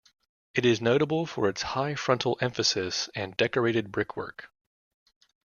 It 0.55 0.65
is 0.65 0.81
notable 0.81 1.27
for 1.27 1.47
its 1.47 1.61
high 1.61 1.93
frontal 1.93 2.35
emphasis 2.41 3.07
and 3.13 3.37
decorated 3.37 3.91
brickwork. 3.91 4.49